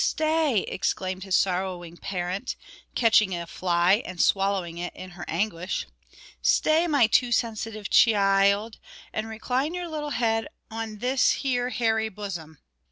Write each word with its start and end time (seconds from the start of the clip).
stay," 0.03 0.61
exclaimed 0.61 1.23
his 1.23 1.35
sorrowing 1.35 1.95
parent, 1.95 2.55
catching 2.95 3.35
a 3.35 3.45
fly 3.45 4.01
and 4.03 4.19
swallowing 4.19 4.79
it 4.79 4.91
in 4.95 5.11
her 5.11 5.23
anguish. 5.27 5.85
"Stay, 6.41 6.87
my 6.87 7.05
too 7.05 7.31
sensitive 7.31 7.87
chee 7.87 8.15
ild, 8.15 8.79
and 9.13 9.27
recline 9.29 9.75
your 9.75 9.87
little 9.87 10.09
head 10.09 10.47
on 10.71 10.97
this 10.97 11.29
here 11.45 11.69
hairy 11.69 12.09
bosom." 12.09 12.57